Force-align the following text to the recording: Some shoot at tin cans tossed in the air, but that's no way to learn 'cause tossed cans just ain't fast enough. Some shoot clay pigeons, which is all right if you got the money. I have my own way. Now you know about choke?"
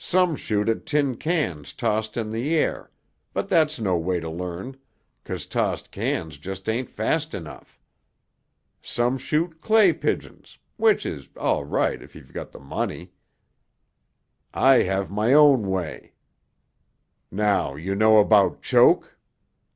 Some 0.00 0.34
shoot 0.34 0.68
at 0.68 0.86
tin 0.86 1.16
cans 1.16 1.72
tossed 1.72 2.16
in 2.16 2.30
the 2.30 2.52
air, 2.56 2.90
but 3.32 3.46
that's 3.48 3.78
no 3.78 3.96
way 3.96 4.18
to 4.18 4.28
learn 4.28 4.76
'cause 5.22 5.46
tossed 5.46 5.92
cans 5.92 6.36
just 6.38 6.68
ain't 6.68 6.90
fast 6.90 7.32
enough. 7.32 7.78
Some 8.82 9.16
shoot 9.18 9.60
clay 9.60 9.92
pigeons, 9.92 10.58
which 10.78 11.06
is 11.06 11.28
all 11.36 11.64
right 11.64 12.02
if 12.02 12.16
you 12.16 12.22
got 12.24 12.50
the 12.50 12.58
money. 12.58 13.12
I 14.52 14.78
have 14.82 15.12
my 15.12 15.32
own 15.32 15.68
way. 15.68 16.14
Now 17.30 17.76
you 17.76 17.94
know 17.94 18.18
about 18.18 18.62
choke?" 18.62 19.16